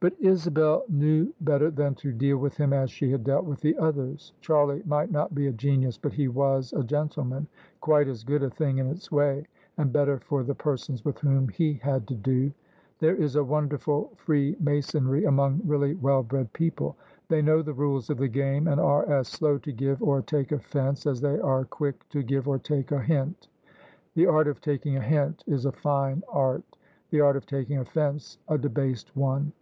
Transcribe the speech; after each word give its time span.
But 0.00 0.16
Isabel 0.20 0.84
knew 0.90 1.32
better 1.40 1.70
than 1.70 1.94
to 1.94 2.12
deal 2.12 2.36
with 2.36 2.58
him 2.58 2.74
as 2.74 2.90
she 2.90 3.10
had 3.10 3.24
dealt 3.24 3.46
with 3.46 3.62
the 3.62 3.74
others. 3.78 4.34
Charlie 4.42 4.82
might 4.84 5.10
not 5.10 5.34
be 5.34 5.46
a 5.46 5.52
genius, 5.52 5.96
but 5.96 6.12
he 6.12 6.28
was 6.28 6.74
a 6.74 6.84
gentleman— 6.84 7.46
quite 7.80 8.06
as 8.06 8.22
good 8.22 8.42
a 8.42 8.50
thing 8.50 8.76
in 8.76 8.86
its 8.88 9.10
way, 9.10 9.46
and 9.78 9.94
better 9.94 10.18
for 10.20 10.42
the 10.42 10.54
persons 10.54 11.06
with 11.06 11.18
whom 11.20 11.48
he 11.48 11.80
had 11.82 12.06
to 12.08 12.14
do. 12.16 12.52
There 12.98 13.16
is 13.16 13.34
a 13.36 13.42
wonderful 13.42 14.12
free 14.16 14.56
masonry 14.60 15.24
among 15.24 15.62
really 15.64 15.94
well 15.94 16.22
bred 16.22 16.52
people: 16.52 16.96
they 17.30 17.40
know 17.40 17.62
the 17.62 17.72
rules 17.72 18.10
of 18.10 18.18
the 18.18 18.28
game: 18.28 18.68
and 18.68 18.78
are 18.78 19.08
as 19.08 19.28
slow 19.28 19.56
to 19.56 19.72
give 19.72 20.02
or 20.02 20.20
take 20.20 20.52
offence, 20.52 21.06
as 21.06 21.22
they 21.22 21.40
are 21.40 21.64
quick 21.64 22.06
to 22.10 22.22
give 22.22 22.46
or 22.46 22.58
take 22.58 22.92
a 22.92 23.00
hint. 23.00 23.48
The 24.14 24.26
art 24.26 24.48
of 24.48 24.60
taking 24.60 24.98
a 24.98 25.00
hint 25.00 25.44
is 25.46 25.64
a 25.64 25.72
fine 25.72 26.22
art: 26.28 26.76
the 27.08 27.22
art 27.22 27.38
of 27.38 27.46
taking 27.46 27.78
offence 27.78 28.36
a 28.48 28.58
debased 28.58 29.16
one. 29.16 29.52